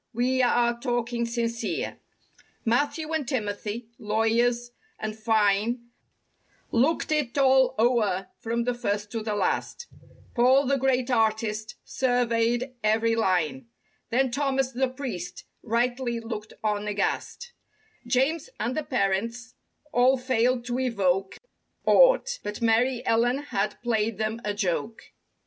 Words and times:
We 0.13 0.41
are 0.41 0.79
talking 0.79 1.27
sincere. 1.27 1.99
Matthew 2.65 3.13
and 3.13 3.27
Timothy—lawyers, 3.27 4.71
and 4.97 5.15
fine 5.15 5.91
Looked 6.71 7.11
it 7.11 7.37
all 7.37 7.75
o'er 7.77 8.25
from 8.39 8.63
the 8.63 8.73
first 8.73 9.11
to 9.11 9.21
the 9.21 9.35
last; 9.35 9.85
Paul, 10.33 10.65
the 10.65 10.79
great 10.79 11.11
artist, 11.11 11.75
surveyed 11.85 12.73
every 12.83 13.15
line; 13.15 13.67
Then 14.09 14.31
Thomas, 14.31 14.71
the 14.71 14.89
priest, 14.89 15.43
rightly 15.61 16.19
looked 16.19 16.53
on 16.63 16.87
aghast; 16.87 17.53
James 18.07 18.49
and 18.59 18.75
the 18.75 18.81
parents—all 18.83 20.17
failed 20.17 20.65
to 20.65 20.79
evoke 20.79 21.37
Aught 21.85 22.39
but 22.41 22.59
Mary 22.59 23.05
Ellen 23.05 23.37
had 23.37 23.79
played 23.83 24.17
them 24.17 24.41
a 24.43 24.55
joke. 24.55 25.11